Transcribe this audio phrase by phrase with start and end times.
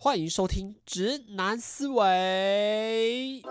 [0.00, 3.42] 欢迎收听《直男思维》。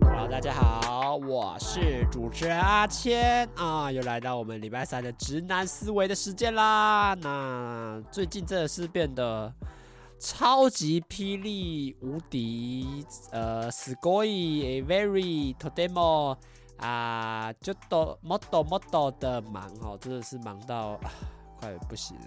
[0.00, 7.14] Hello，大家好，我是主持人阿谦啊，又来到我们礼拜三的《直男思维》的时间啦。
[7.20, 9.52] 那最近真的是变得。
[10.19, 16.37] 超级霹雳无敌，呃，すごい very とても
[16.77, 20.99] 啊，就都もっともっと的忙哦，真的是忙到
[21.59, 22.25] 快不行了。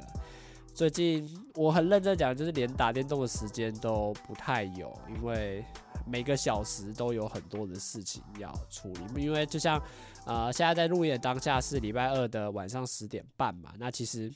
[0.74, 5.64] 最近我很认真讲，就是连打电动的时间都不太有，因为
[6.04, 9.22] 每个小时都有很多的事情要处理。
[9.22, 9.80] 因为就像
[10.26, 14.32] 呃，现在在录音的当下是礼拜二的晚上十点半嘛，那其实。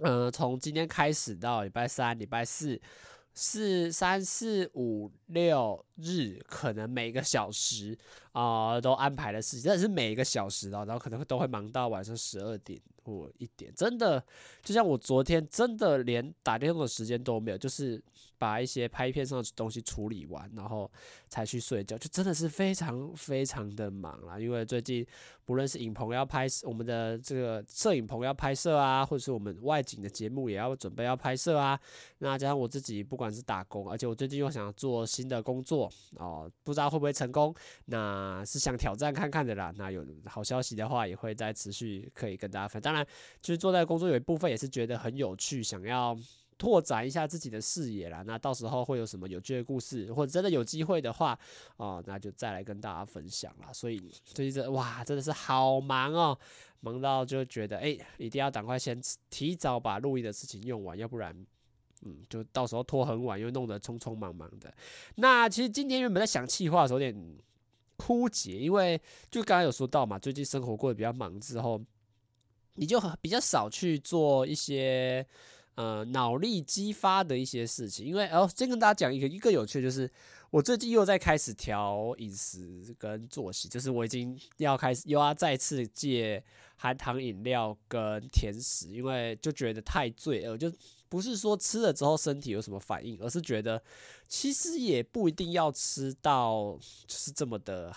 [0.00, 2.80] 呃，从今天开始到礼拜三、礼拜四、
[3.34, 7.96] 四三四五六日，可能每个小时
[8.32, 12.80] 啊、都安排的事情，但是每一个小时啊，然后可能都会忙到晚上十二点。
[13.04, 14.24] 我一点，真的
[14.62, 18.02] 就像我昨天，真的连打电话的时间都没有，就是。
[18.38, 20.90] 把一些拍片上的东西处理完，然后
[21.28, 24.36] 才去睡觉，就真的是非常非常的忙啦。
[24.36, 25.06] 因为最近
[25.44, 31.78] 不论是影棚要拍，我们的这个摄影棚要拍摄啊，或者是我们外景的节目也要准备要拍摄啊。
[32.18, 39.72] 那加上我自己不管是打工，而且我最近又想做新的工作哦，不知道会不会成功，那是想挑战看看的啦。
[39.76, 42.91] 那有好消息的话，也会再持续可以跟大家分享。
[42.92, 43.06] 当然，
[43.40, 46.16] 就是坐在工作有一部分也是觉得很有趣，想要。
[46.58, 51.36] 拓展一下自己的视野啦，那到时候会有什么有趣的故事，或者真的有机会的话，
[51.76, 53.72] 哦，那就再来跟大家分享啦。
[53.72, 56.38] 所以最近这哇，真的是好忙哦，
[56.78, 61.34] 忙到就觉得哎、一定要赶快先提早把录音的事情用完，要不然，
[62.02, 64.72] 嗯，就到时候拖很晚，又弄得匆匆忙忙的。
[65.16, 67.36] 那其实今天原本在想企划的时候有点
[67.96, 69.00] 枯竭，因为
[69.32, 71.82] 就刚刚有说到嘛，最近生活过得比较忙之后，
[72.74, 75.26] 你就比较少去做一些。
[75.74, 80.08] 呃，脑力激发的一些事情，因为哦，先跟大家讲一个一个有趣，就是
[80.50, 86.44] 我最近又在开始调饮食跟作息，就是我已经要开始又要再次戒
[86.76, 90.70] 含糖饮料跟甜食，因为就觉得太罪恶，就
[91.08, 93.82] 不是说吃了之后身体有什么反应，而是觉得
[94.28, 97.90] 其实也不一定要吃到就是这么的。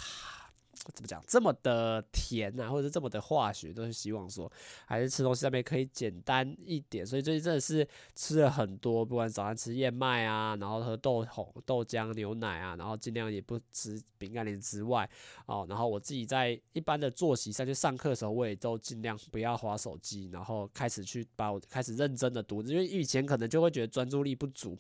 [0.94, 4.52] 怎么讲这么的甜啊，或者是这么的化学，都是希望说
[4.86, 7.06] 还是吃东西上面可以简单一点。
[7.06, 15.10] 所以最近真的是吃了很多，不管早上吃燕麦啊，然后喝豆红、豆浆、牛奶啊，然后尽量也不吃饼干零之外
[15.46, 15.66] 哦。
[15.68, 24.78] 然后我自己在一般的作息上去上课的时候，我也都尽量不要滑手机，然后开始去把我开始认真的读，因为以前可能就会觉得专注力不足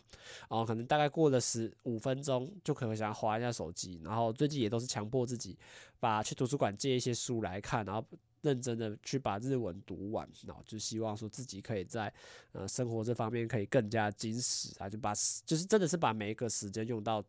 [0.49, 5.57] 哦，可能大概过了十五分钟就可能想滑一下手机，然后最近也都是强迫自己。
[6.05, 8.05] 把去图书馆借一些书来看，然后
[8.43, 12.13] 认真的去把日文读完，然后就希望说自己可以在
[12.51, 15.13] 呃生活这方面可以更加精实啊，就把
[15.43, 17.23] 就是真的是把每一个时间用到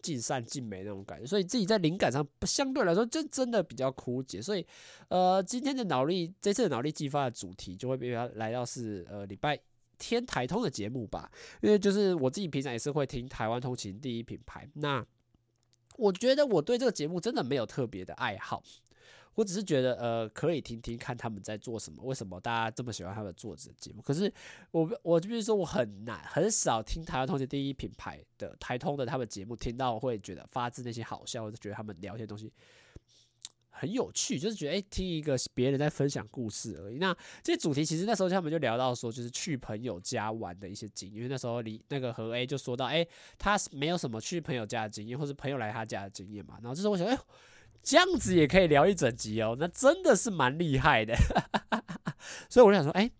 [0.00, 4.66] 尽善尽美那种感觉，所以自己在灵感上相对来说就真的比较枯竭，所以
[5.08, 9.60] 呃今天的脑力这次的脑力激发的主题就会比较来到是呃礼拜
[9.98, 15.06] 天台通的节目吧，因为就是我自己平常也是会听台湾通勤第一品牌那。
[15.96, 18.62] 我觉得我对这个节目真的没有特别的爱好，
[19.34, 24.02] 我只是觉得呃可以听听看他们在做什么，为什么大家这么喜欢他们做的节目？
[24.02, 24.32] 可是
[24.70, 32.52] 我我就比如说我很难很少听台湾通勤第一品牌的台通的他们节目，听到会觉得发自内心好笑，或者觉得他们聊一些东西。
[33.82, 36.98] 很有趣，就是觉得诶、听一个别人在分享故事而已。
[36.98, 37.12] 那
[37.42, 41.16] 这主题其实那时候他们就聊到说，就是去朋友家玩的一些经验。
[41.16, 43.08] 因为那时候离那个何 A 就说到，诶、欸，
[43.40, 46.58] 他没有什么去朋友家的经验，或是朋友来他家的经验嘛。
[46.62, 47.18] 然后这时候我想，哎，
[47.82, 51.16] 这样子也可以聊一整集哦，那真的是蛮厉害的。
[52.48, 53.10] 所以我就想说，诶、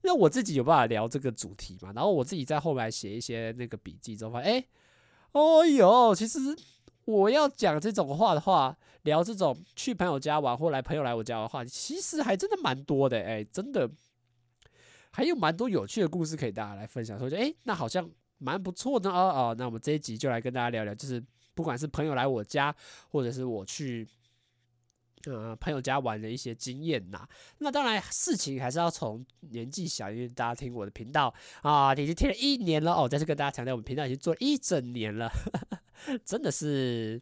[0.00, 1.92] 那我自己有办法聊这个主题嘛？
[1.94, 4.68] 然后我自己在后来写一些那个笔记之后发现，诶、
[5.32, 6.38] 哦哟，其实。
[7.06, 13.90] 我要讲这种话的话，聊这种去朋友家玩或来朋友来我家的话，其实还真的蛮多的，哎，真的
[15.10, 17.18] 还有蛮多有趣的故事可以大家来分享。
[17.18, 18.08] 说就，哎，那好像
[18.38, 19.54] 蛮不错的哦哦。
[19.58, 21.22] 那我们这一集就来跟大家聊聊，就是
[21.54, 22.74] 不管是朋友来我家，
[23.10, 24.08] 或者是我去
[25.26, 27.28] 呃朋友家玩的一些经验呐。
[27.58, 33.06] 那当然事情还是要从年纪小，因为大家听我的频道啊，已经听了一年了哦。
[33.06, 35.30] 再次跟大家强调，我们频道已经做了一整年了。
[36.24, 37.20] 真的是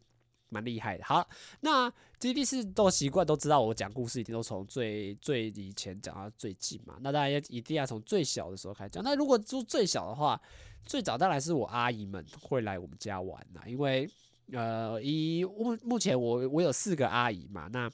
[0.49, 1.05] 蛮厉害的。
[1.05, 1.29] 好，
[1.61, 6.97] 那这第四都习惯都知道，我讲故事一定都从最最以前讲到最近嘛。
[7.01, 9.03] 那大家一定要从最小的时候开始讲。
[9.03, 10.41] 那如果就最小的话，
[10.85, 14.09] 最早当然是我阿姨们会来我们家玩啦，因为
[14.53, 17.91] 呃，以目目前我我有四个阿姨嘛，那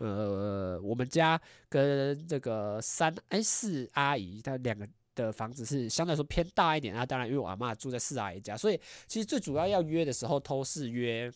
[0.00, 4.88] 呃，我们家跟这个三哎四阿姨，她两个。
[5.16, 11.28] 的房子是相对来说偏大一点，那当然因为我阿妈住在四阿姨家，所以其实最主要要约的时候都是约，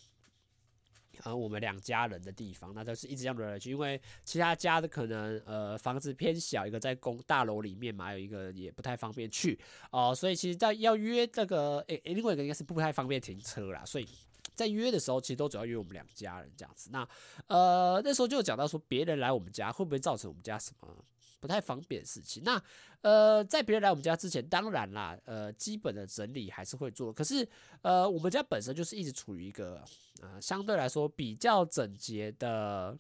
[1.25, 9.59] 呃，我们两家人的地方，那都是一直这样轮来去，因为其他家的可能呃房子偏小，一个在公大楼里面嘛，有一个也不太方便去
[9.91, 14.07] 哦、所以其实在要约这个诶诶，另外一个应该是不太方便停车啦，所以
[14.55, 16.91] 在约的时候其实都主要约我们两家人这样子。
[16.93, 17.09] 那
[17.47, 20.89] 呃那时候就讲到说别人来我们家会不会造成我们家什么？
[21.41, 22.45] 不太方便的事情。
[22.45, 22.63] 那
[23.01, 27.13] 呃，在别人来我们家之前，当然啦，呃，基本的整理还是会做。
[27.13, 27.49] 可是
[27.83, 29.83] 呃，我们家本身就是一直处于一个
[30.21, 32.97] 呃相对来说比较整洁的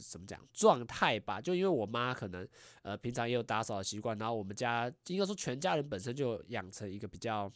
[0.00, 1.40] 怎么讲状态吧。
[1.40, 2.48] 就因为我妈可能
[2.82, 7.52] 呃平常也有打扫的习惯，然后我们家应该说全家人本身就养成一个比较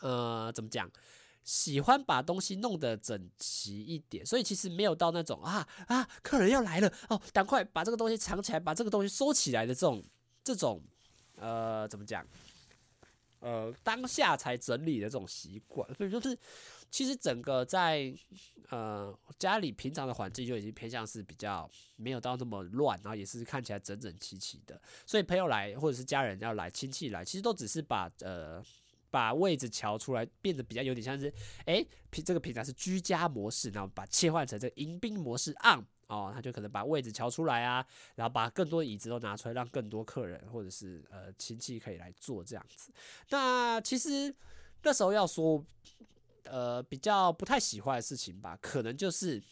[0.00, 0.88] 呃怎么讲。
[1.48, 10.04] 喜欢把东西弄得整齐一点，所以其实没有到那种啊啊，客人要来了哦，赶快把这个东西藏起来，把这个东西收起来的这种
[10.44, 10.82] 这种
[11.36, 12.22] 呃怎么讲
[13.40, 16.38] 呃当下才整理的这种习惯，所以就是
[16.90, 18.14] 其实整个在
[18.68, 21.66] 呃家里平常的环境就已经偏向是比较
[21.96, 28.62] 没有到那么乱，然后也是看起来整整齐齐的，所以朋友来或者是家人要来亲戚来，其实都只是把呃。
[29.10, 31.32] 把位置调出来，变得比较有点像是，
[31.64, 37.84] 哎，平这个平常是居家模式，然后把切换成这个迎宾模式 on 哦，他就可能把位置调出来啊，
[38.14, 42.92] 然后把更多椅子都拿出来，让更多客人或者是呃亲戚可以来坐这样子。
[43.30, 44.34] 那其实
[44.82, 45.64] 那时候要说，
[46.44, 49.42] 呃，比较不太喜欢的事情吧，可能就是。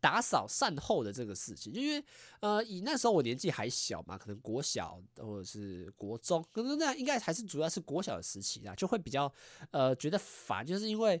[0.00, 2.04] 打扫善后的这个事情，就因为
[2.40, 9.32] 呃，以那时候我年纪还小嘛，可能国小或者是国中，可能那应该还是主要是国小的时期啊，就会比较
[9.72, 11.20] 呃觉得烦，就是因为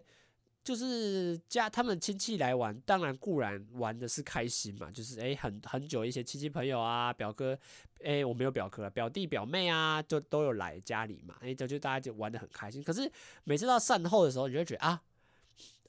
[0.62, 7.58] 就是家他们亲戚来玩，当然固然玩的是开心嘛，就是诶、很很久一些亲戚朋友啊，表哥
[8.04, 12.82] 诶、我没有表哥啊，表弟表妹啊，就都有来家里嘛，诶、就就大家就玩得很开心。
[12.82, 13.10] 可是
[13.42, 15.02] 每次到善后的时候，你就会觉得啊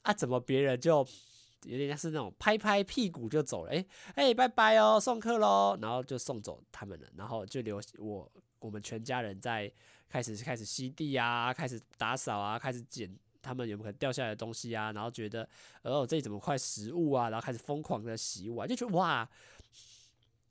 [0.02, 1.06] 啊，怎么别人就。
[1.64, 9.70] 有点像是那种拍拍屁股就走了，哎、欸、哎、拜拜哦，送客喽，然后就送走他们了，然后就留我我们全家人在
[10.08, 15.46] 开始开始吸地啊，开始打扫啊，开始捡他们有没有可能掉下来的东西啊，然后觉得
[15.82, 19.28] 哦这里怎么块食物啊，然后开始疯狂的洗碗，就觉得哇，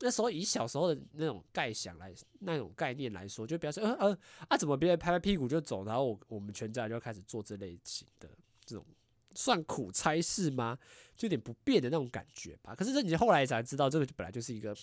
[0.02, 4.18] 那时候以小时候的那种概想来那种概念来说，就表示呃呃
[4.48, 8.30] 啊怎么别人拍拍屁股就走，然后我我们全家就开始做这类型的
[8.64, 8.86] 这种。
[9.40, 10.78] 算苦差事吗？
[11.16, 12.76] 就有点不便的那种感觉吧。
[12.76, 14.76] 可是这你后来才知道，这个本来就是一个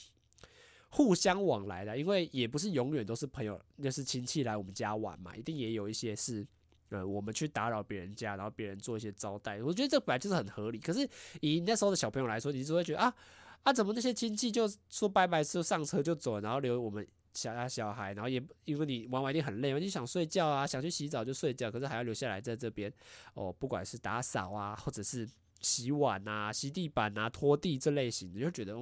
[0.89, 6.47] 互相往来的，因为也不是永远都是朋友，就是亲戚来我们家玩嘛，一定也有一些是
[6.89, 9.63] 呃我们去打扰别人家，然后别人做一些招待。
[9.63, 10.79] 我觉得这本来就是很合理。
[10.79, 11.07] 可是
[11.43, 13.15] 以那时候的小朋友来说，你就会觉得啊
[13.63, 17.07] 啊，怎么那些亲戚就说拜拜就上车就走，然后留我们。
[17.37, 22.91] 小啊小孩，然后也因为你玩完一定很累嘛，你想睡觉啊，想去洗澡就睡觉，可是还要留下来在这边
[23.35, 25.29] 哦，不管是打扫啊，或者是
[25.61, 28.75] 洗碗啊、洗地板啊、拖地这类型的，就觉得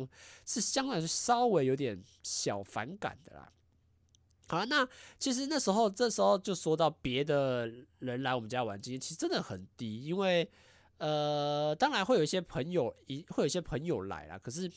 [0.47, 3.53] 是相对来说稍微有点小反感的啦。
[4.47, 7.69] 好，那其实那时候这时候就说到别的
[7.99, 10.49] 人来我们家玩，经验其实真的很低，因为
[10.99, 14.71] 呃，当然会有一些朋友一会有一些朋友来啦，可是。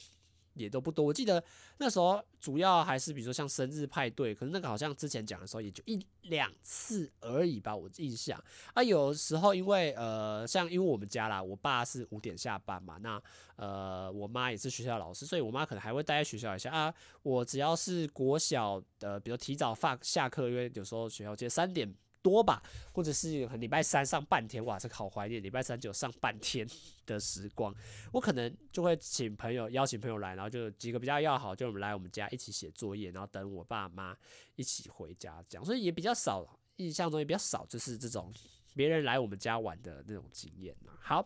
[0.58, 1.44] 也都不多，我记得
[1.78, 8.42] 那时候主要还是比如说像生日派对，可是那个好像之前讲的时候也就一两次而已吧，我印象
[8.74, 8.84] 啊。
[8.84, 13.22] 有时候因为呃，像因为我们家啦，我爸是五点下班嘛，那
[13.56, 16.94] 呃，我妈也是学校老师，所以我妈可能还会待在学校一下啊。
[17.24, 21.94] 我只要是国小的，比如提早放下课，因为有时候学校接三点。
[22.28, 25.42] 多吧，或者是礼拜三上半天，哇，这个好怀念！
[25.42, 26.68] 礼拜三就上半天
[27.06, 27.74] 的时光，
[28.12, 34.14] 我可能就会请朋友邀请朋友来，然后就几个比较要好，就我们来我们家一起写作业，然后等我爸妈
[34.58, 38.34] 一起回家这样，所以也比较少，印象中也比较少，就是这种
[38.76, 40.76] 别人来我们家玩的那种经验。
[41.00, 41.26] 好。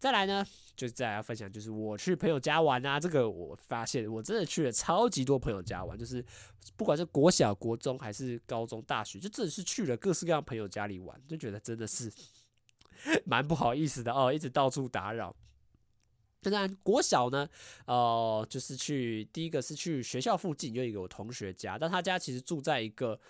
[0.00, 6.24] 再来呢，就再来要分享，就是我去朋友家玩啊，这个我发现我真的去了超级多朋友家玩，就是
[6.74, 12.10] 不管是国小、国中还是高中、大学，就真的是去了各式各样朋友家里玩，就觉得真的是
[13.26, 15.36] 蛮不好意思的哦，一直到处打扰。
[16.42, 17.46] 当然，国小呢，
[17.84, 23.20] 哦、呃，就是去第一个是去学校附近有一个我同学家，但他家其实住在一个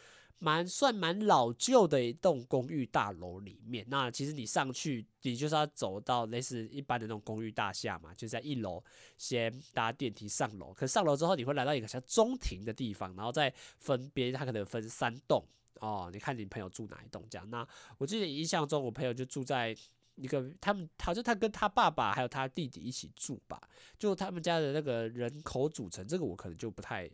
[0.42, 3.84] 蛮算蛮老旧的一栋公寓大楼里面。
[3.90, 8.82] 那其实你上去，你就是要走到类似一般的那种公寓大厦嘛，就在一楼
[9.18, 10.72] 先搭电梯上楼。
[10.72, 15.44] 可上楼之后，你会来到一个像中庭的地方，然后再分别，它可能分三栋
[15.74, 16.08] 哦。
[16.10, 17.48] 你看你朋友住哪一栋这样？
[17.50, 17.68] 那
[17.98, 19.76] 我记得印象中，我朋友就住在
[20.14, 23.60] 一个，他们好像他跟他爸爸还有他弟弟一起住吧，
[23.98, 27.10] 就他们家的那个人口组成，这个我可能就不太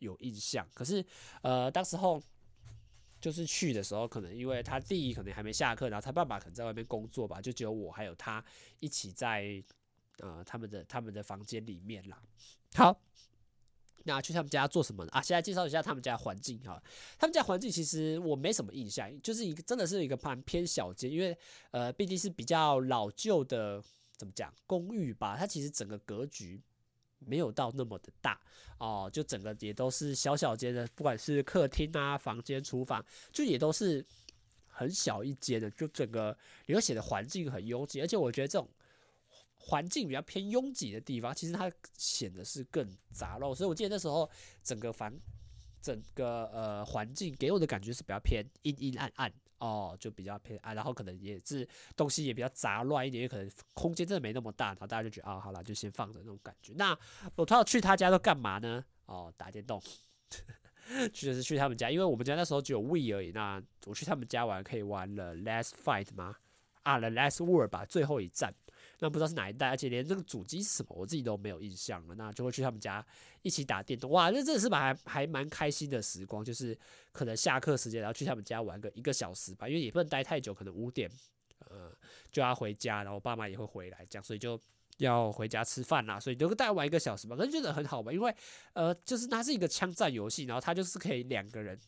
[0.00, 0.68] 有印象。
[0.74, 1.02] 可是
[1.40, 2.22] 呃，当时候。
[3.26, 8.44] 就是去的时候，可能因为他弟可能还没下课，然后他爸爸可能在外面工作吧，就只有我还有他
[8.78, 9.60] 一起在
[10.18, 12.22] 呃他们的他们的房间里面啦。
[12.74, 12.96] 好，
[14.04, 15.10] 那去他们家做什么呢？
[15.10, 16.80] 啊，现在介绍一下他们家环境哈。
[17.18, 21.36] 他们家环境其实我没什么印象，就是一个真的是一个蛮偏小间，因为
[21.72, 23.82] 呃毕竟是比较老旧的，
[24.16, 26.62] 怎么讲公寓吧，它其实整个格局。
[27.26, 28.40] 没有到那么的大
[28.78, 34.04] 哦，就整个也都是小小间的，不管是客厅啊、房间、厨房，就也都是
[34.68, 38.68] 很小一间的，就整个你会显得环境很拥挤，而且我觉得这种
[39.58, 44.30] 环境比较偏拥挤的地方，其实它显得是更杂乱，所以我记得那时候
[44.62, 45.12] 整个房
[45.82, 49.32] 整个呃环境给我的感觉是比较偏阴阴暗暗。
[49.58, 56.72] 哦，就比较偏啊，然后可能也是东西也比较杂乱一点，也可能空间真的没那么大，然后大家就觉得啊、好了，就先放着那种感觉。
[56.76, 56.96] 那
[57.34, 58.84] 我他要去他家都干嘛呢？
[59.06, 59.80] 哦，打电动，
[61.12, 63.32] 去的是去他们家，因为我们家那时候只有 We 而已。
[63.32, 66.36] 那我去他们家玩，可以玩了 Last Fight 吗？
[66.82, 68.54] 啊，The Last Word 吧，最后一站。
[68.98, 72.14] 那不知道是哪一代，而且连这个主机是什么，我自己都没有印象了。
[72.14, 73.04] 那就会去他们家
[73.42, 76.42] 一起打电动，哇，那真的是蛮还还蛮开心的时光。
[76.42, 76.78] 就是
[77.12, 81.10] 可能下课时间，然后去他们家玩个一个小时吧，因为也不能待太久，可能五点，
[81.68, 81.94] 呃，
[82.30, 84.58] 就要回家，然后我爸妈也会回来，这样，所以就
[84.96, 86.18] 要回家吃饭啦。
[86.18, 88.34] 所以就大概玩一个小时吧，可是觉得很好玩，因为
[88.72, 91.78] 呃，就是它是一个枪战游戏，然后它就是可以两个人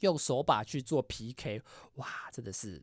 [0.00, 1.60] 用手把去做 PK，
[1.94, 2.80] 哇，真的是。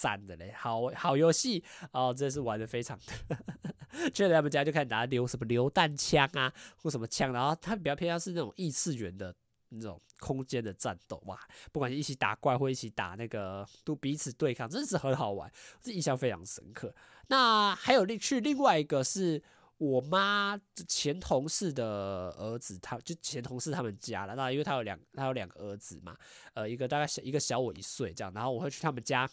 [0.00, 3.36] 赞的嘞，好好游戏哦，真的是玩的非常的。
[4.14, 9.34] 去他们家就开始拿流什么榴弹枪啊，或什么枪，然后他比较偏向是那种异次元的
[9.68, 11.38] 那种空间的战斗哇，
[11.70, 15.52] 不管是一起打怪或一起打那个，都彼此对抗，真的是很好玩，
[15.82, 16.94] 这印象非常深刻。
[17.26, 19.42] 那还有另去另外一个是
[19.76, 21.84] 我妈前同事的
[22.38, 24.34] 儿子，他就前同事他们家了。
[24.34, 26.16] 那因为他有两他有两个儿子嘛，
[26.54, 29.28] 呃，一个大概小一个小我一岁这样，然后我会去他们家。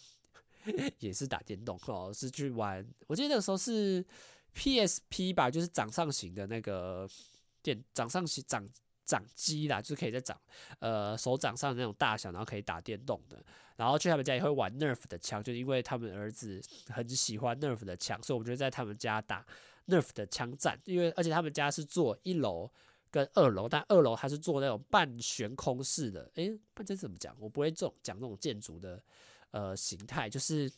[0.98, 2.86] 也是打电动哦，是去玩。
[3.06, 4.04] 我记得那个时候是
[4.54, 7.08] PSP 吧，就是掌上型的那个
[7.62, 8.68] 电掌上型掌
[9.04, 10.38] 掌机啦，就是可以在掌
[10.80, 13.42] 呃手掌上那种大小，然后可以打电动的。
[13.76, 19.46] 然后去他们家也会玩 Nerf 的枪，就因为他们儿子很喜欢 Nerf 的枪，所以我们就在他们家打
[19.86, 20.78] Nerf 的枪战。
[20.84, 22.68] 因为而且他们家是做一楼
[23.08, 26.28] 跟二楼，但二楼还是做那种半悬空式的。
[26.34, 27.36] 诶、欸，半这怎么讲？
[27.38, 29.00] 我不会这种讲那种建筑的。
[29.50, 30.70] 呃，形态就是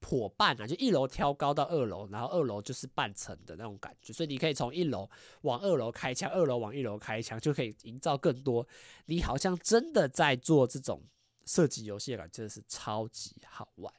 [0.00, 5.08] 破半啊，就一楼挑高到二楼，然后二楼就是半层的那种感觉，所以你可以从一楼
[5.42, 8.66] 往二楼开枪，二楼往一楼开枪，就可以营造更多。
[9.06, 11.02] 你好像真的在做这种
[11.44, 13.92] 射击游戏的感觉，真的是超级好玩。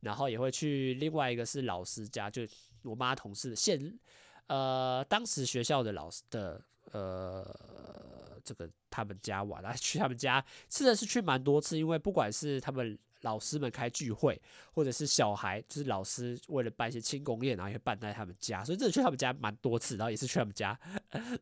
[0.00, 2.42] 然后也会去另外一个是老师家，就
[2.84, 3.98] 我妈同事现
[4.46, 8.27] 呃当时学校的老师的呃。
[8.48, 14.40] 这个他们家玩，然 后去他们家，真的是去蛮多次，因为不管是他们老师们开聚会，
[14.72, 20.78] 或者是小孩，就是老师为了办一些庆功宴，然后也办在他们家，所以真的去他们家蛮多次，然后也是去他们家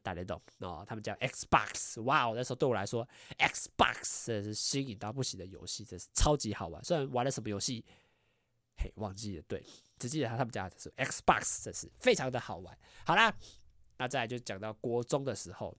[0.02, 0.84] 打电动哦。
[0.88, 3.06] 他们家 Xbox，哇哦，那时候对我来说
[3.38, 6.82] ，Xbox 真是新颖到不行的游戏，真是超级好玩。
[6.82, 7.84] 虽然玩了什么游戏，
[8.78, 9.62] 嘿，忘记了，对，
[9.98, 12.76] 只记得他他们家的是 Xbox，真是非常的好玩。
[13.04, 13.32] 好啦，
[13.98, 15.76] 那再来就讲到国中的时候。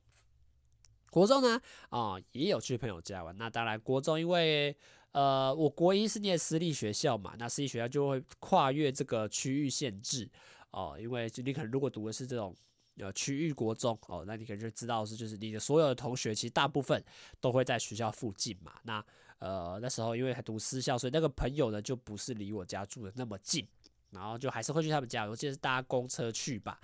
[1.09, 1.59] 国中呢，
[1.89, 3.35] 啊、也有去朋友家玩。
[3.37, 4.75] 那当然，国中因为
[5.13, 10.29] 呃，我国一是念私立学校嘛，那私立学校就会跨越这个区域限制
[10.71, 10.97] 哦。
[10.99, 12.55] 因为就你可能如果读的是这种
[12.97, 17.03] 呃区域国中哦，那你可能就知道是就是你的所有的同学其实大部分
[17.39, 18.73] 都会在学校附近嘛。
[18.83, 19.03] 那
[19.39, 23.65] 呃那时候因为还读私校，所以那个朋友呢就不是离我家住的那么近，
[24.11, 26.79] 然后就还是会去他们家，我记得是搭公车去吧。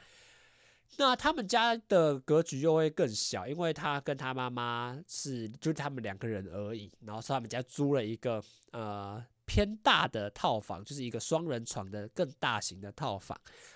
[0.97, 13.35] 那他们家的格局又会更小，因为他跟他妈妈是就他们两个人而已，然后他们家租了一个呃偏大的套房，就是一个双人床的更大型的套房。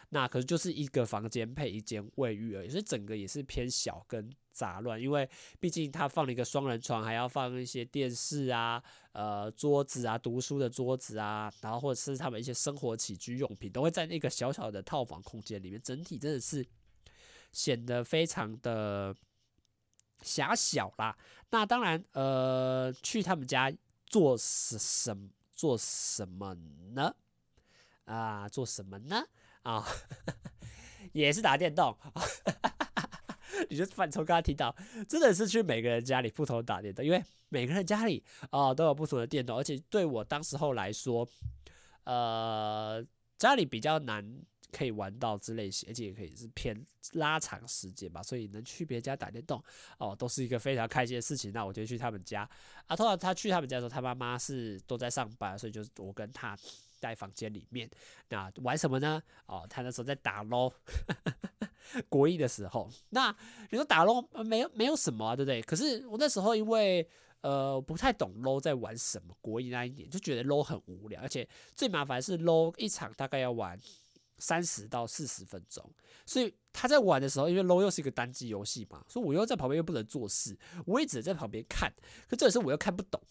[0.10, 5.02] 那可是就是一个房间配一间卫浴而已，所以整个也是偏小跟杂乱。
[5.02, 5.28] 因为
[5.60, 8.82] 毕竟他放了一个双人床，还要放一些电视啊、
[9.12, 16.66] 呃桌子啊、读书的桌子啊，然后或者是他们一些生活起居用品都会在那个小小的套房空间里面，整体真的是。
[17.58, 19.16] 显得非常的
[20.22, 21.18] 狭小啦。
[21.50, 23.74] 那当然，呃，去他们家
[24.06, 26.54] 做什什做什么
[26.94, 27.16] 呢？
[28.06, 29.26] 啊，做什么呢？
[29.64, 29.84] 啊，
[31.14, 31.98] 也是打电动。
[33.72, 34.76] 你就反从刚刚提到，
[35.10, 41.28] 真的是去每个人家里不同打电动，因为每个人家里啊、都有不同的电动，而且对我当时候来说，
[42.04, 43.04] 呃，
[43.40, 44.24] 家里比较难
[44.72, 49.64] 可以玩到之类型，而且也可以是偏拉长时间吧，所以能去别人家打电动
[49.98, 51.52] 哦、都是一个非常开心的事情。
[51.54, 52.50] 那我就去他们家
[52.86, 56.58] 啊，通常他去他们家的时候，他妈妈是都在上班，所以就是我跟他
[57.00, 57.90] 在房间里面，
[58.30, 59.22] 那玩什么呢？
[59.46, 60.74] 哦，他那时候在打 LO，。
[62.10, 63.34] 国一的时候，那
[63.70, 65.62] 你说打 LO，没有没有什么啊，对不对？
[65.62, 67.08] 可是我那时候因为
[67.40, 71.48] 呃不太懂 LO 在玩什么，国一那一年就觉得 LO 很无聊，而且
[71.78, 73.80] 最麻烦是 LO 一场大概要玩
[74.38, 75.90] 三十到四十分钟，
[76.26, 81.92] 所以他在玩的时候，因为 LO 又是一个单机游戏嘛，所以我又在旁边又不能做事，我也只能在旁边看。
[82.28, 83.22] 可这时候我又看不懂，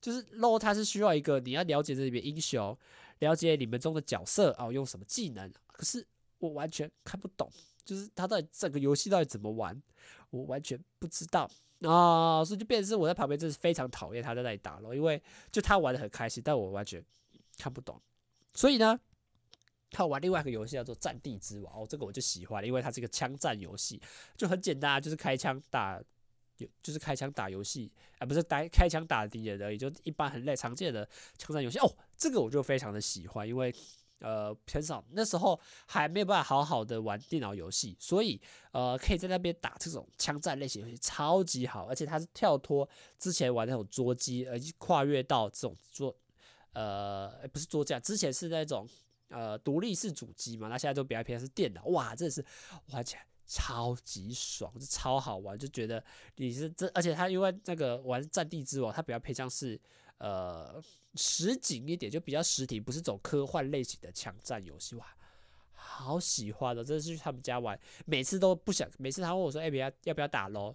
[0.00, 2.76] 就是 LO 它是需要一个你要了解这里面英雄，
[3.18, 6.06] 了解你们中的角色啊，用什么技能，可是
[6.38, 7.50] 我完全看不懂。
[7.84, 9.82] 就是他到底整个游戏到底怎么玩，
[10.30, 11.50] 我完全不知道
[11.80, 17.04] 啊、哦，所以就变成是我在旁边，真是非常讨厌他在那里打咯，因为就他玩得很开心，但我完全
[17.58, 18.00] 看不懂。
[18.54, 19.00] 所以呢，
[19.92, 24.00] 他玩另外一个游戏叫做《战地之王》，哦，这个我就喜欢，因为它是一个枪战游戏，
[24.36, 26.02] 就很简单，就是开枪打，
[26.82, 31.78] 就是开枪打游戏，啊，不是打开枪打敌人而已，就一般很累常见的枪战游戏。
[31.78, 33.72] 哦，这个我就非常的喜欢，因为。
[34.24, 41.88] 呃，偏少那时候还没有办法好好的玩电脑游戏，所以呃，可以在那边打这种枪战类型游戏，超级好。
[41.88, 46.14] 而且它是跳脱之前玩那种桌机，而跨越到这种桌，
[46.72, 48.88] 呃，不是桌架，之前是那种
[49.32, 52.44] 呃独立式主机嘛，那现在都比较偏是电脑，哇，真的是
[52.90, 56.04] 玩起来超级爽，就超好玩，就觉得
[56.36, 59.80] 你是这，而且它因为那个玩战地之王，它比较偏向是。
[60.18, 60.80] 呃，
[61.16, 65.04] 实景一点就比较实体，不是走科幻类型的枪战游戏哇，
[65.72, 70.72] 好喜欢的，真的是去他们家玩，每次都不想，每次他问我说，哎、欸，不要要不要打咯？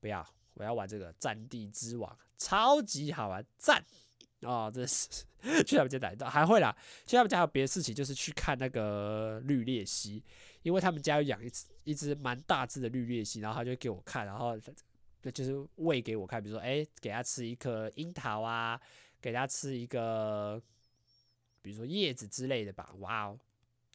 [0.00, 0.22] 不要，
[0.52, 3.82] 我要玩这个战地之王，超级好玩，赞
[4.44, 5.08] 哦，真的是
[5.64, 6.74] 去他们家打到还会啦，
[7.06, 10.22] 去他们家还有别的事情，就是去看那个绿鬣蜥，
[10.62, 14.58] 因为他们家有养一只一只蛮大只的绿鬣蜥，然后他就给我看，然后。
[15.26, 18.78] 那就是喂给我看，比如说，哎、给他吃一颗樱桃啊，
[19.22, 20.60] 给他吃一个，
[21.62, 22.90] 比如说叶子之类的吧。
[22.98, 23.38] 哇哦，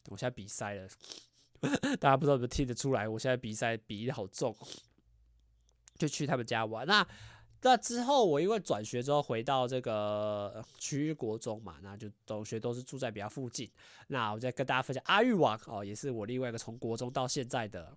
[0.08, 0.88] 我现在鼻塞了，
[2.00, 3.06] 大家不知道有没有听得出来？
[3.06, 4.56] 我现在鼻塞鼻子好重，
[5.94, 6.84] 就去他们家玩。
[6.84, 7.06] 那
[7.62, 13.70] 那之后，我因为转学之后回到这个区域国中嘛，那就同学都是住在比较附近。
[14.08, 17.92] 那我再跟大家分享阿育王哦，也是我另外一个从国中到现在的。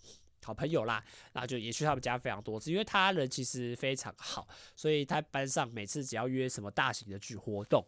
[0.46, 4.46] 好朋友啦，那就也去他们家非常多次，因为他人其实非常好，
[4.76, 7.82] 所以他班上每次只要约什么大型的聚活动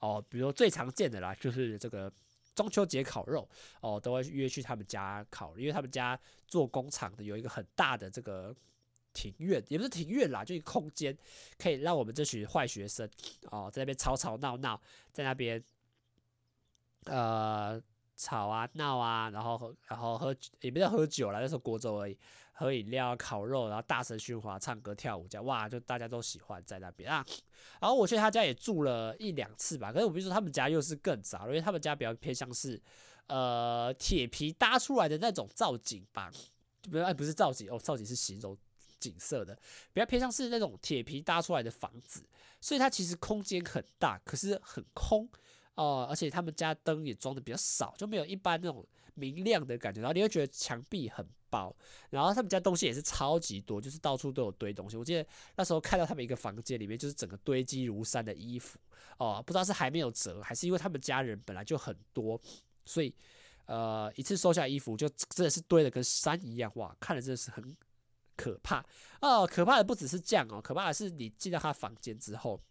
[0.00, 2.10] 哦，比如说最常见的啦，就是这个
[2.54, 3.46] 中秋节烤肉
[3.82, 8.56] 哦，都会约去他们家烤，因为他们家做工厂的，有一个很大的这个
[9.20, 11.16] 庭院，也不是庭院啦，就一个空间，
[11.58, 13.08] 可以让我们这群坏学生
[13.50, 14.80] 哦，在那边吵吵闹闹，
[15.12, 15.62] 在那边
[17.06, 17.82] 呃。
[18.20, 22.18] 吵啊闹啊，然后，然后喝也不叫喝酒了，那时候国中而已，
[22.52, 27.24] 喝饮料、烤肉，然后大声喧哗、唱歌、跳舞，这样哇，就大家都喜欢在那边啊。
[27.80, 32.82] 然后我去他家也住了一两次吧，可是我比如说他们家又是更早，因为他们家比较偏向是
[33.28, 36.28] 呃铁皮搭出来的那种造景吧，
[36.82, 38.58] 就不是哎不是造景哦，造景是形容
[39.00, 39.54] 景色的，
[39.92, 42.22] 比较偏向是那种铁皮搭出来的房子，
[42.60, 45.28] 所以它其实空间很大，可是很空。
[45.74, 48.84] 哦，而且他们家灯也装的比较少，就没有一般那种
[49.14, 50.00] 明亮的感觉。
[50.00, 51.72] 然后你会觉得墙壁很薄，
[52.10, 54.96] 然后他们家东西也是超级多，就是到处都有堆东西。
[54.96, 58.76] 我记得那时候看到他们一个房间里面，就是整个堆积如山的衣服。
[59.18, 62.40] 哦，不知道是还没有折，还是因为他们家人本来就很多，
[62.84, 63.14] 所以
[63.66, 66.72] 呃一次收下衣服就真的是堆的跟山一样。
[66.74, 67.76] 哇，看了真的是很
[68.38, 68.82] 可怕。
[69.20, 72.62] 哦，可怕的不只是这样哦，可怕的是你进到他房间之后。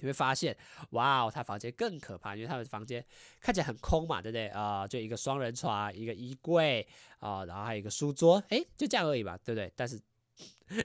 [0.00, 0.56] 你会发现，
[0.90, 3.04] 哇哦，他房间更可怕，因为他的房间
[3.40, 4.82] 看起来很空嘛，对不对啊？
[4.82, 6.86] 呃，就一个双人床，一个衣柜
[7.18, 9.72] 啊，呃，然后还有一个书桌，诶，就这样而已吧，对不对？
[9.74, 10.00] 但是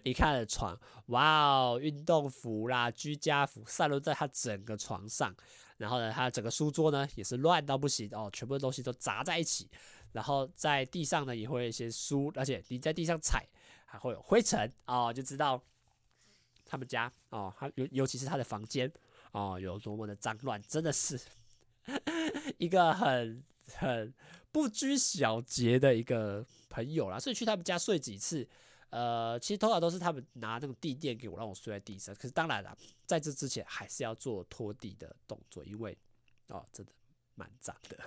[0.04, 0.76] 你看的床，
[1.10, 5.32] 哇哦，运动服啦、居家服散落在他整个床上，
[5.78, 9.69] 然后呢，他整个书桌呢也是乱到不行哦，全部的东西都砸在一起，
[10.13, 13.45] 然后在地上呢也会有一些书，而且你在地上踩
[13.86, 15.62] 还会有灰尘哦，就知道。
[16.65, 18.91] 他们家哦，他尤尤其是他的房间
[19.32, 21.19] 哦，有多么的脏乱，真的是
[22.58, 23.43] 一个很
[23.76, 24.12] 很
[24.52, 27.19] 不拘小节的一个朋友啦。
[27.19, 28.47] 所以去他们家睡几次，
[28.89, 32.15] 呃，其实通常都是他们拿那种地垫给我，让我睡在地上。
[32.15, 35.95] 可是当然了，在这之前还是要做拖地的动作，因为
[36.47, 36.91] 哦，真的。
[37.36, 37.98] 蛮脏的，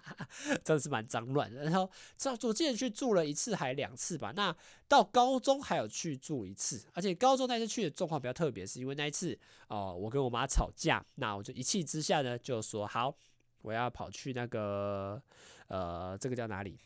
[0.64, 1.62] 真的是蛮脏乱的。
[1.62, 4.32] 然后，这我记得去住了一次还两次吧。
[4.34, 4.54] 那
[4.88, 13.16] 到高中还有去住一次，而且高中那次去的状况比较特别，是因为那一次哦，我跟我妈吵架，那我就一气之下呢，就说好，
[13.62, 15.22] 我要跑去那个
[15.68, 16.78] 呃，这个叫哪里？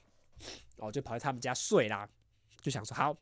[0.77, 2.09] 哦，就跑去他们家睡啦。
[2.61, 3.17] 就想说好，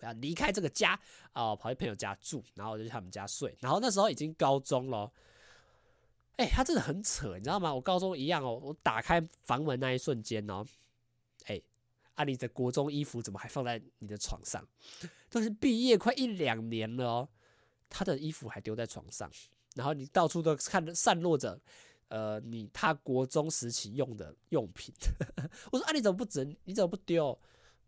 [0.00, 0.98] 我要离开这个家
[1.32, 3.56] 哦，跑去朋友家住，然后我就去他们家睡。
[3.60, 5.12] 然后那时候已经高中了。
[6.36, 7.72] 哎、他真的很扯，你知道吗？
[7.72, 10.64] 我高中一样哦，我打开房门那一瞬间哦，
[11.46, 11.60] 哎、
[12.14, 14.66] 阿、啊、你的国中衣服怎么还放在你的床上？
[15.30, 17.28] 都是毕业快一两年了哦，
[17.88, 19.30] 他的衣服还丢在床上，
[19.74, 21.60] 然后你到处都看着散落着，
[22.08, 24.92] 呃，你他国中时期用的用品。
[25.70, 26.56] 我说啊，你怎么不整？
[26.64, 27.38] 你怎么不丢？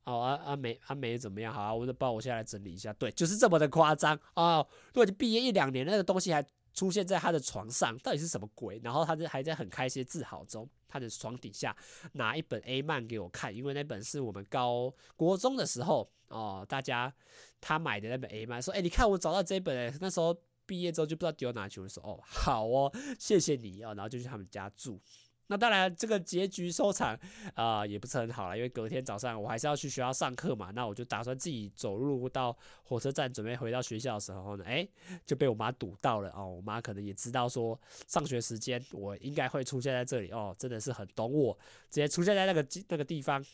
[0.05, 1.53] 哦，阿阿美阿美怎么样？
[1.53, 2.93] 好啊，我就帮我现在来整理一下。
[2.93, 4.59] 对，就是这么的夸张啊！
[4.59, 6.45] 如果你毕业一两年，那个东西还。
[6.75, 8.81] 出现在他的床上，到底是什么鬼？
[8.83, 11.75] 然后他就还在很开心自豪中，他的床底下
[12.13, 17.15] 拿一本 A 漫给我看，因为那本是我们高国中的时候哦，大家
[17.61, 25.01] 他买的那本 A 漫，说：“哎、你看我找到这本、欸，那时候毕业之后就不知道丢哪去我。”说：“哦，好哦，谢谢你哦。”然后就去他们家住。
[25.47, 27.19] 那当然，这个结局收场
[27.55, 30.71] 啊、也不是很好了，因为隔天早上我还是要去学校上课嘛。
[30.71, 34.89] 那我就打算自己走路到火车站，准备回到学校的时候呢，哎，
[35.27, 36.49] 就被我妈堵到了哦。
[36.49, 41.53] 我妈可能也知道说上学时间我应该会出现在这里哦，真的是很懂我，
[41.91, 43.45] 直接出现在那个那个地方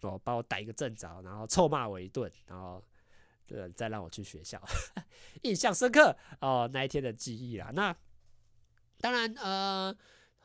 [0.00, 2.82] 哦，把我逮一个正着，然后臭骂我一顿，然后
[3.46, 4.58] 对，再让我去学校，
[5.42, 7.70] 印象深刻哦，那一天的记忆啦。
[7.74, 7.94] 那
[9.02, 9.94] 当然呃。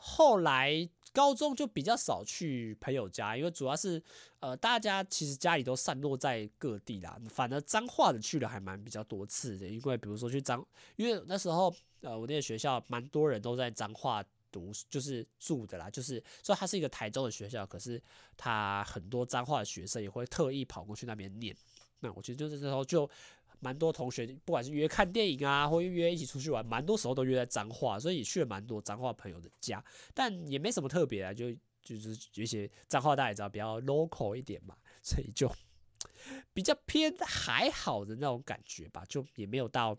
[0.04, 4.02] 后来高中就比较少去朋友家，因为主要是
[4.40, 7.20] 呃大家其实家里都散落在各地啦。
[7.30, 18.02] 反而彰化的去了还蛮比较多次的，因为比如说去彰，因为那时候呃我那个学校蛮多人都在彰化读，就是住的啦，就是说它是一个台中的学校，可是
[18.36, 21.56] 他很多彰化的学生也会特意跑过去那边念。
[22.00, 23.08] 那我觉得就是这时候就。
[23.64, 29.82] 蛮多同学，不管是约看电影啊，或约一起出去玩，蛮多时候都约在彰化，所以也去了蛮多彰化朋友的家，
[30.16, 35.48] 但也没什么特别啊，就就是有一些彰化大家知道比较 local 一点嘛，所以就
[36.54, 39.96] 比较偏还好的那种感觉吧，就也没有到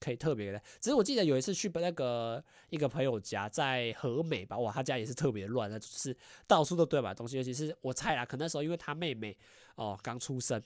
[0.00, 0.60] 可以特别的。
[0.80, 6.16] 只是我记得有一次去那个一个朋友家，在和美吧，哇，他家也是特别乱，那就是
[6.48, 9.36] 到处都堆满东西，尤其是我猜啦，可能那时候因为他妹妹
[9.76, 10.60] 哦刚出生。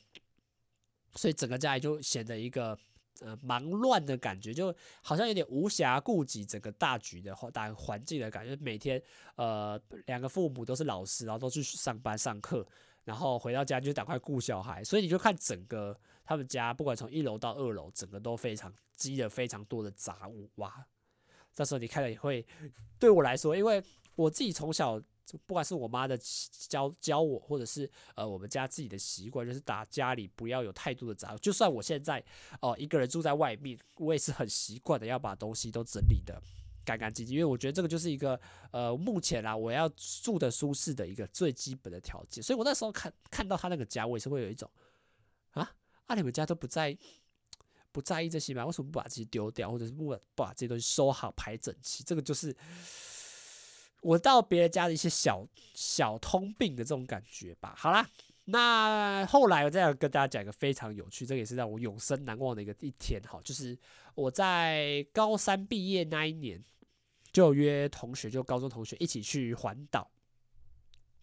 [1.14, 2.76] 所以整个家里就显得一个
[3.20, 8.56] 呃忙乱的感觉，就好像有点无暇顾及整个大局的大环境的感觉。
[8.56, 9.00] 每天
[9.36, 12.66] 呃两个父母都是老师，然后都去上班上课，
[13.04, 14.82] 然后回到家就赶快顾小孩。
[14.82, 20.50] 所以你就看整个他们家，不管从一楼到二楼，整个都非常积了非常多的杂物。
[20.56, 20.84] 哇，
[21.52, 22.44] 这时候你看了也会
[22.98, 23.82] 对我来说，因为
[24.14, 25.00] 我自己从小。
[25.46, 26.18] 不管是我妈的
[26.68, 31.38] 教教我，或者是呃我们家自己的习惯，就是打家里不要有太多的杂物。
[31.38, 32.22] 就算我现在
[32.60, 36.40] 哦、一个人住在外面，我也是很习惯的要把东西都整理得
[36.84, 38.38] 干干净净，因为我觉得这个就是一个
[38.70, 42.42] 呃目前啊我要住的舒适的一个最基本的条件。
[42.42, 44.70] 所以我那时候看看到他那个家，我也是会有一种
[45.52, 45.72] 啊
[46.06, 46.96] 啊你们家都不在
[47.90, 48.66] 不在意这些吗？
[48.66, 52.04] 为什么不把这些丢掉，或者是不把这些东西收好排整齐？
[52.04, 52.54] 这个就是。
[54.04, 57.74] 我到别人家的一些小小通病的这种感觉吧。
[57.74, 58.06] 好啦，
[58.44, 63.18] 那后来我再要跟大家讲一个非常有趣，这个也是让我永生难忘的一个一天。
[63.22, 63.76] 哈，就是
[64.14, 66.62] 我在高三毕业那一年，
[67.32, 70.10] 就约同学，就高中同学一起去环岛。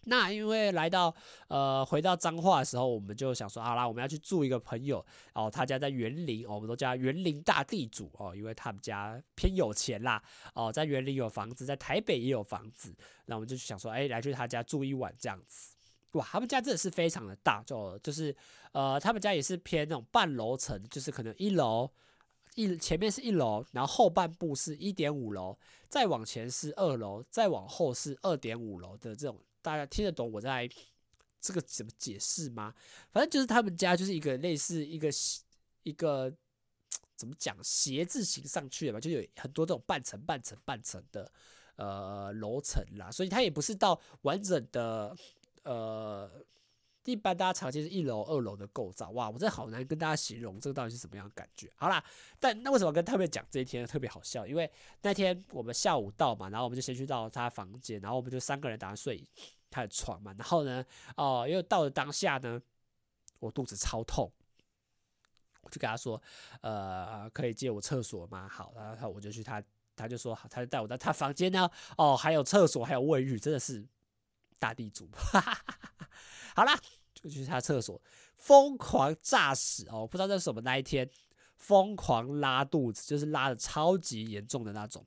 [0.05, 1.13] 那因为来到
[1.47, 10.21] 呃回到彰化的时候，我们就想说，好啦，我们要去住一个朋友哦，他家在园林，我们都叫园林大地主哦，因为他们家偏有钱啦
[10.55, 15.75] 哦，在园林有房子，在台北也有房子，那我们就想说，哎，来去他家住一晚这样子。
[16.13, 18.35] 哇，他们家真的是非常的大，就就是
[18.71, 21.89] 呃，他们家也是偏那种半楼层，就是可能一楼
[22.55, 29.39] 一前面是一楼，然后后半部是一点五楼，再往前是二楼，再往后是二点五楼的这种。
[29.61, 30.69] 大家听得懂我在
[31.39, 32.73] 这个怎么解释吗？
[33.11, 35.09] 反正就是他们家就是一个类似一个
[35.83, 36.31] 一个
[37.15, 41.31] 怎么讲斜字形上去的嘛，就有很多这种半层半层半层的
[41.75, 45.15] 呃楼层啦，所以它也不是到完整的
[45.63, 46.40] 呃，
[47.05, 49.09] 一般大家常见是一楼二楼的构造。
[49.11, 51.71] 哇，我真的好难跟大家形容这个到底是什么样的感觉。
[51.75, 52.03] 好啦，
[52.39, 54.45] 但那为什么跟特别讲这一天特别好笑？
[54.45, 59.27] 因为那天我们下午到嘛，然后我们就先去到他房间，然后我们就三个人打算睡
[59.69, 60.85] 他的床嘛，然后呢，
[61.17, 62.61] 哦，因为到了当下呢，
[63.39, 64.31] 我肚子超痛，
[65.61, 66.21] 我就跟他说，
[66.61, 68.47] 呃，可以借我厕所吗？
[68.47, 69.63] 好，然后我就去他，
[69.95, 73.83] 他就说好，他就带我到他房间呢，哦，还有厕所，还有卫浴，真的是
[74.59, 75.77] 大地主，哈哈哈
[76.55, 76.79] 好啦，
[77.13, 78.01] 就去他厕所，
[78.37, 81.09] 疯狂炸屎哦，不知道这是什么那一天，
[81.55, 85.05] 疯狂拉肚子，就是拉的超级严重的那种。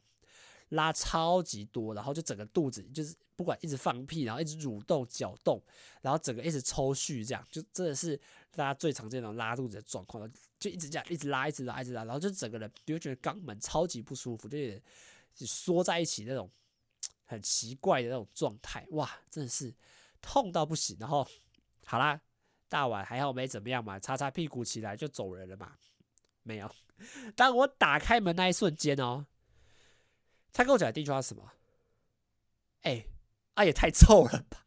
[0.70, 5.62] 拉超级多，然后就整个肚子就是不管一直放屁，然后一直蠕动搅动，
[6.00, 8.16] 然后整个一直抽搐，这样就真的是
[8.50, 10.28] 大家最常见的拉肚子的状况，
[10.58, 14.82] 就一直这样一直拉，一直拉，一直拉，然后就整个人就觉得肛门超级不舒服，就有点
[15.36, 16.50] 缩在一起那种
[17.24, 19.72] 很奇怪的那种状态，哇，真的是
[20.24, 20.96] 痛到不行。
[20.98, 21.26] 然后
[21.84, 22.20] 好啦，
[22.68, 25.72] 大碗还好没怎么样嘛，擦擦屁股起来就走人了嘛，
[26.42, 26.74] 没有。
[27.36, 29.26] 当我打开门那一瞬间哦。
[30.52, 31.50] 他跟我讲第一句话是什么？
[32.82, 33.04] 哎、
[33.54, 34.64] 啊也太臭了吧！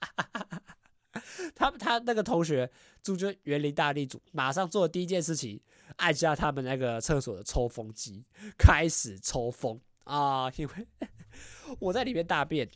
[1.55, 2.69] 他他那个同学
[3.01, 5.61] 住就园林大地主，马上做的第一件事情，
[5.95, 8.25] 按下他们那个厕所的抽风机，
[8.57, 10.51] 开始抽风啊！
[10.57, 10.87] 因为
[11.79, 12.69] 我在里面大便，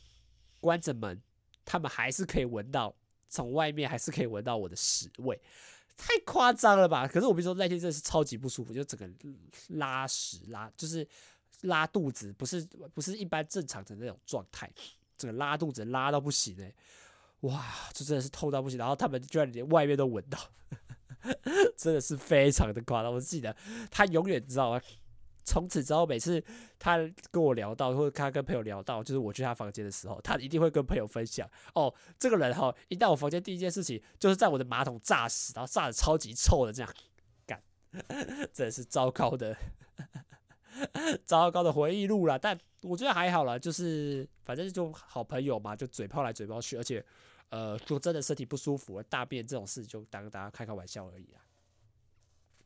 [0.60, 1.22] 关着门，
[1.64, 2.94] 他们还是可以闻到，
[3.28, 5.40] 从外面还是可以闻到我的屎味，
[5.96, 7.06] 太夸张了吧！
[7.06, 9.08] 可是我跟你说，那天真的是超级不舒服，就整个
[9.68, 11.06] 拉屎拉，就是。
[11.66, 12.60] 拉肚子不是
[12.92, 14.68] 不是一般正常的那种状态，
[15.16, 16.74] 整个拉肚子拉到不行哎、
[17.42, 18.76] 哇，这真的是痛到不行。
[18.76, 20.36] 然后他们居然连外面都闻到，
[21.78, 23.14] 真的是非常的夸张。
[23.14, 23.56] 我记得
[23.92, 24.80] 他永远知道吗？
[25.44, 26.42] 从此之后，每次
[26.78, 26.98] 他
[27.30, 36.94] 跟我聊到，或者他跟朋友聊到，就是我去他房间的时候，他一定会跟朋友分享哦，这个人哈，一到我房间第一件事情就是在我的马桶炸屎，然后炸的超级臭的这样，
[37.46, 37.62] 干，
[38.52, 39.56] 真的是糟糕的。
[41.26, 47.04] 糟糕的回忆录了，但我觉得还好啦，就是反正就好朋友嘛，就嘴炮来嘴炮去，而且
[47.50, 51.40] 呃，就真的身体不舒服，大便这种事就当大家开开玩笑而已啦。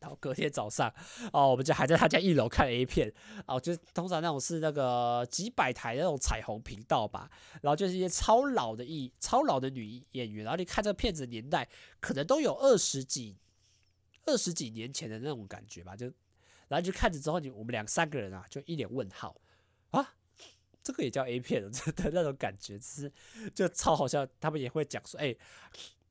[0.06, 0.88] 然后隔天早上
[1.32, 3.12] 哦，我们就还在他家一楼看 A 片
[3.46, 7.28] 哦，就是通常那种是那个几百台那种彩虹频道吧，
[7.60, 13.36] 然后就是一些超老的艺超老的女演员，然后你看这个片子年代可能都有二十几
[14.26, 16.12] 二十几年前的那种感觉吧，就。
[16.68, 19.36] 然后就看着之后，你我们两三个人啊，就一脸问号
[19.92, 20.14] 啊，
[20.82, 21.70] 这个也叫 A 片 的
[22.12, 23.12] 那种感觉，只是
[23.54, 24.26] 就超好笑。
[24.40, 25.32] 他们也会讲说，哎、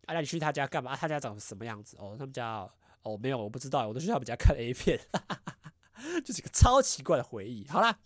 [0.05, 0.95] 啊，那你去他家干嘛？
[0.95, 1.97] 他家长什么样子？
[1.99, 2.65] 哦，他们家，
[3.05, 5.57] 哦没有，我不知道，我都去他们家看 A 片，哈哈哈
[5.93, 7.65] 哈，就是一个超奇怪的回忆。
[7.69, 7.97] 好啦，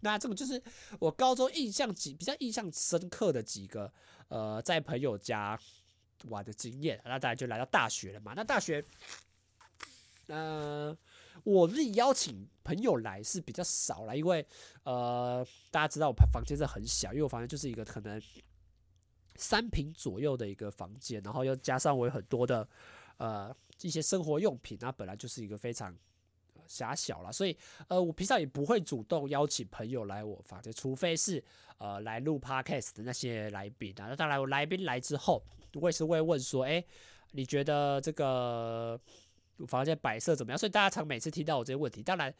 [0.00, 0.62] 那这个就是
[1.00, 3.90] 我高中印象几比较印象深刻的几个
[4.28, 5.58] 呃，在朋友家
[6.24, 7.00] 玩的经验。
[7.04, 8.34] 那大家就来到大学了嘛？
[8.36, 8.84] 那大学，
[10.26, 10.98] 嗯、呃。
[11.44, 14.44] 我自己邀请朋友来是比较少了，因为
[14.82, 18.20] 呃，大家知道我房间是很小，因为我房间就是一个可能
[19.36, 22.68] 三平左右的一个房间，然后又加上我有很多的
[23.18, 23.54] 呃
[23.86, 25.94] 一些生活用品，那本来就是一个非常
[26.66, 27.56] 狭小了，所以
[27.88, 31.42] 呃，我平常也不会主动邀请朋友来我房间，除非是
[31.78, 34.08] 呃来录 podcast 的那些来宾啊。
[34.08, 35.42] 那当然，我来宾来之后，
[35.74, 36.82] 我也是会问说，哎，
[37.32, 39.00] 你觉得这个？
[39.66, 40.56] 房间摆设怎么样？
[40.56, 42.32] 所以大家常每次听到我这些问题，当然，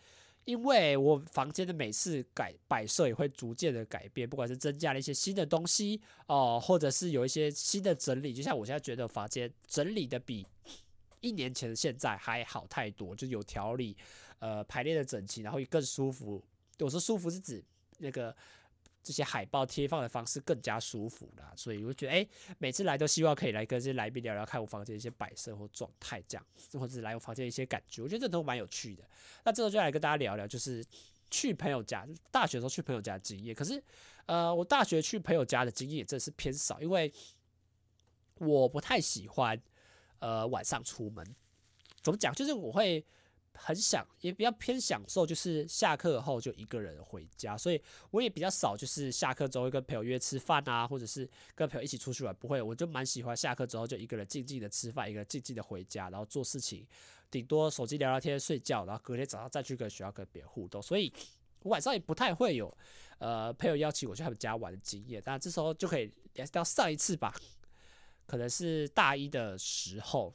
[0.44, 8.32] 因为我房间的每次改摆设也会逐渐的改变，不管是增加了一些新的东西哦、或者是有一些新的整理。
[8.32, 10.46] 就像我现在觉得房间整理的比
[11.20, 13.96] 一年前的现在还好太多，就有条理，
[14.38, 16.44] 呃，排列的整齐，然后也更舒服。
[16.78, 17.64] 我说舒服是指
[17.98, 18.34] 那个。
[19.00, 22.28] 这些海报贴放的方式更加舒服啦，所以我觉得，哎，
[22.58, 29.04] 每次来都希望可以来跟这些来宾聊聊，看我房间一些摆设或状态这样，或者来我房间一些感觉，我觉得这都蛮有趣的。
[29.44, 30.84] 那这时候就来跟大家聊聊，就是
[31.30, 33.54] 去朋友家，大学的时候去朋友家的经验。
[33.54, 33.82] 可是，
[34.26, 37.10] 呃，我大学去朋友家的经验也真的是偏少，因为
[38.40, 39.58] 我不太喜欢，
[40.18, 41.24] 呃，晚上出门。
[42.02, 42.34] 怎么讲？
[42.34, 43.04] 就是我会。
[43.60, 56.86] 很想也比较偏享受，就是下课后就一个人回家，所以我也比较少，就是下课之后会跟朋友约吃饭啊，或者是跟朋友一起出去玩，不会，我就蛮喜欢下课之后就一个人静静的吃饭，一个人静静的回家，然后做事情，
[57.32, 61.12] 顶多手机聊聊天、睡觉，然后隔天早上再去跟学校跟别人互动，所以
[61.62, 62.72] 我晚上也不太会有
[63.18, 67.34] 呃朋友邀请我去他们家玩的经验，但这时候就可以聊到上一次吧，
[68.28, 70.32] 可能是大一的时候。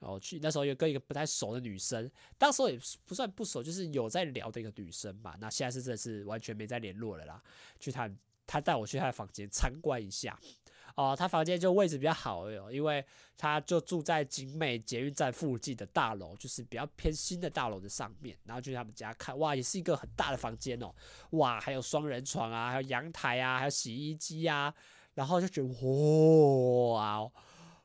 [0.00, 5.36] 哦，去那时候有跟一个不太熟的女生，当时也不算不熟，就是有在聊的一个女生吧。
[5.40, 7.42] 那现在是真的是完全没再联络了啦。
[7.80, 8.08] 去他，
[8.46, 10.38] 他带我去他的房间参观一下。
[10.94, 13.04] 哦，他房间就位置比较好哟，因为
[13.36, 18.38] 他就住在景美捷运站附近的大楼，就是比较偏新的大楼的上面。
[18.44, 20.94] 然后去他们家看，哇，也是一个很大的房间哦，
[21.30, 24.72] 哇，还有双人床啊，还有阳台啊，还有洗衣机啊，
[25.18, 25.68] 然后就觉得
[26.94, 27.28] 哇。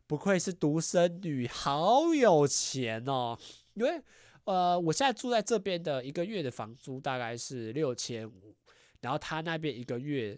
[0.05, 3.35] 不愧是独生女，好有钱哦。
[3.73, 3.99] 因为
[4.43, 8.53] 呃，我现在住在这边的一个月的房租大概是六千五，
[8.99, 10.37] 然后他那边一个月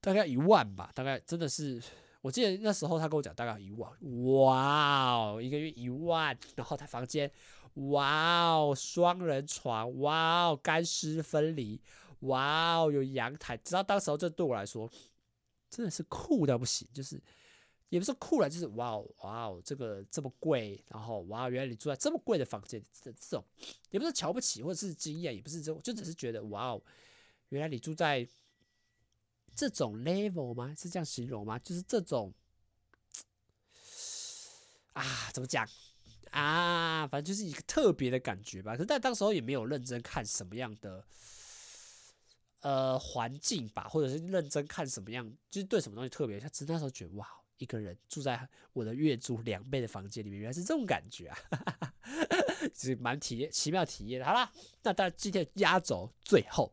[0.00, 1.82] 大概一万吧，大概真的是，
[2.22, 3.90] 我记得那时候他跟我讲大概一万，
[4.32, 7.30] 哇哦，一个月一万，然后他房间，
[7.74, 11.78] 哇哦，双人床，哇哦，干湿分离，
[12.20, 14.88] 哇哦，有阳台，直到当时候这对我来说
[15.70, 17.20] 真的是酷到不行，就是。
[17.90, 23.42] 也不是酷了，就是哇哦哇哦，这个这么贵，然后哇哦，原来你住在这么贵的房间，这这种
[23.88, 26.82] 也不是瞧不起或者是惊讶，也不是这种，就只是觉得哇哦，
[27.48, 28.28] 原来你住在
[29.54, 30.74] 这种 level 吗？
[30.76, 31.58] 是这样形容吗？
[31.60, 32.30] 就是这种
[34.92, 35.66] 啊，怎么讲
[36.30, 37.06] 啊？
[37.06, 38.72] 反正就是一个特别的感觉吧。
[38.72, 41.02] 可是在当时候也没有认真看什么样的
[42.60, 47.26] 呃环境吧，或者是认真看什么样，就是对什么东西特别，他只那时候觉得哇。
[47.58, 51.36] 一个人住在我的月租两倍的房间里面，原来是这种感觉啊！
[52.72, 54.24] 是蛮体验奇妙体验的。
[54.24, 54.48] 好啦，
[54.84, 56.72] 那当然今天压轴最后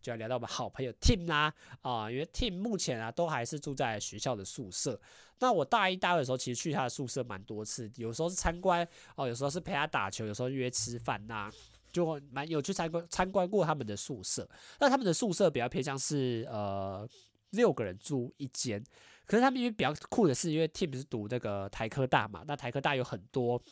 [0.00, 5.00] 就要聊到我们好朋友 Tim 啦啊，因为 Tim 目前啊都还是住在学校的宿舍。
[5.40, 11.50] 那我大一、大二的时候，其实去他的宿舍蛮多次，有时候是参观哦，有时候是陪他打球，有时候约吃饭呐，
[11.92, 14.48] 就蛮有去参观参观过他们的宿舍。
[14.78, 17.08] 那他们的宿舍比较偏向是呃
[17.50, 18.82] 六个人住一间。
[19.26, 23.62] 可是他们因为比较酷的是，因为 Tim 是读那个台科大嘛，那台科大有很多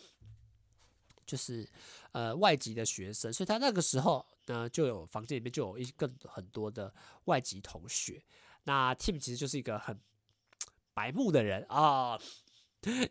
[1.26, 1.68] 就是
[2.12, 8.22] 呃外籍的学生，所以他那个时候呢就有房间里面就有一更很多的外籍同学。
[8.64, 9.98] 那 Tim 其实就是一个很
[10.94, 12.16] 白目的人啊，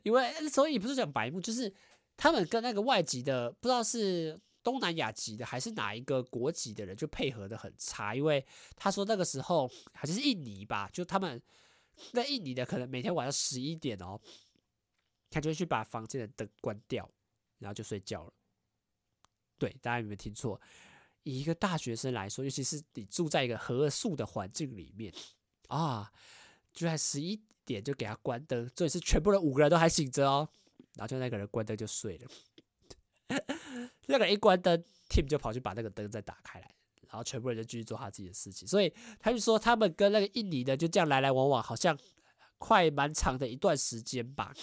[0.03, 1.73] 因为所以不是讲白目，就是
[2.15, 11.41] 他们跟那个外籍的不知道是东南亚籍的还是哪一个国籍的人就配合的很差，因为他说那个时候还是印尼吧，就他们。
[12.11, 14.19] 那印尼的可能每天晚上十一点哦，
[15.31, 17.09] 他就会去把房间的灯关掉，
[17.59, 18.33] 然后就睡觉了。
[19.57, 20.61] 对，大家有没有听错？
[21.23, 25.11] 以一个大学生来说，尤其是你住在一个合宿的环境里面
[25.69, 26.11] 啊，
[26.73, 30.47] 就在十一点就给他关灯，这里是全部的五个人都还醒着哦，
[30.93, 32.27] 然后就那个人关灯就睡了。
[34.07, 36.73] 那个人一关灯，Tim 就跑去把那个灯再打开来。
[37.09, 41.97] 然后全部人就继续做他自己的事情，所以他就说他们跟那个印尼的就这样来来往往，好像
[42.57, 44.53] 快蛮长的一段时间吧。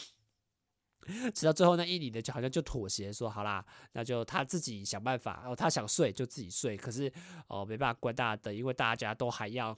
[1.34, 5.42] 直到最后，那印尼的就好像就妥协说好啦，那就他自己想办法。
[5.46, 7.10] 哦，他想睡就自己睡，可是
[7.46, 9.74] 哦没办法关大灯，因为大家都还要，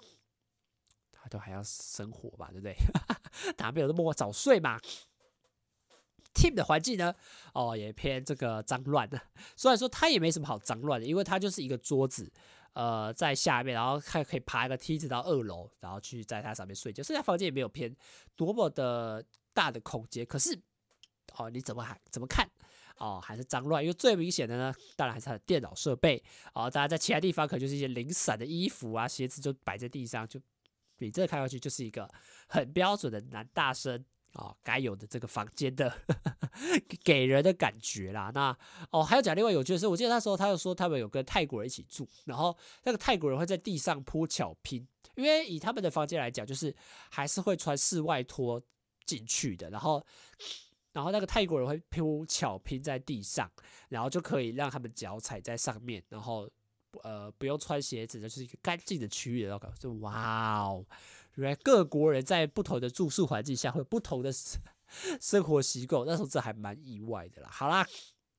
[1.12, 2.74] 他 都还要生活吧，对不对？
[3.56, 4.80] 大家没有那么早睡嘛。
[6.36, 7.14] Team 的环境呢，
[7.54, 9.18] 哦也偏这个脏乱的，
[9.56, 12.30] 虽然说他也没什么好脏乱的，因为他就是一个桌子。
[12.76, 17.02] 呃，在下面，然后还可以爬一个梯子到二楼，然后去在它上面睡觉。
[17.02, 17.96] 所以它房间也没有偏
[18.36, 20.26] 多么的大的空间。
[20.26, 20.54] 可是，
[21.38, 22.46] 哦，你怎么还怎么看？
[22.98, 23.82] 哦，还是脏乱。
[23.82, 26.22] 因为最明显的呢，当然还是它的电脑设备。
[26.52, 30.38] 哦，大家在其他地方可能就是一些零散的衣服啊、鞋子就摆在地上，就
[30.98, 32.06] 比这看上去就是一个
[32.46, 34.04] 很标准的男大生。
[34.36, 35.90] 哦，该有的这个房间的
[37.02, 38.30] 给人的感觉啦。
[38.34, 38.56] 那
[38.90, 46.74] 哦，还有讲另外有趣的是，我记得那时候他又说他们有跟泰国人一起住，然后那个泰国人会在地上铺巧拼，因为以他们的房间来讲，就是
[47.10, 48.60] 还是会穿室外拖
[49.06, 49.70] 进去的。
[49.70, 50.04] 然后，
[50.92, 53.50] 然后那个泰国人会铺巧拼在地上，
[53.88, 56.46] 然后就可以让他们脚踩在上面，然后
[57.02, 59.46] 呃不用穿鞋子，就是一个干净的区域。
[59.46, 60.84] 然后就哇哦。
[61.36, 64.30] 原来各国人在不同的住宿环境下会有不同的
[65.20, 67.48] 生 活习惯，那时候这还蛮意外的啦。
[67.50, 67.86] 好啦，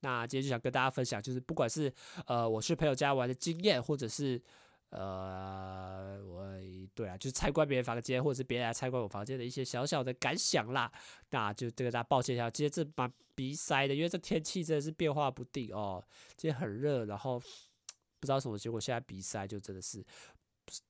[0.01, 1.91] 那今天就想跟大家分享，就是不管是
[2.25, 4.41] 呃我去朋友家玩的经验，或者是
[4.89, 6.47] 呃我
[6.95, 10.91] 对啊，就是参观别人房间，或者是别人来参观我房间的一些小小的感想啦。
[11.29, 16.03] 那就这个大家抱歉一下，今天这蛮鼻塞的，因为这天气真的是变化不定哦。
[16.35, 17.39] 今天很热，然后
[18.19, 20.03] 不知道什么结果，现在鼻塞就真的是。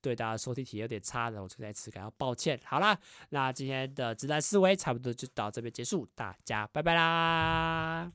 [0.02, 2.60] 对大家收听体验有点差的，我就在此感到抱歉。
[2.66, 2.98] 好啦，
[3.30, 8.12] 那今天的直男思维差不多就到这边结束，大家拜拜啦。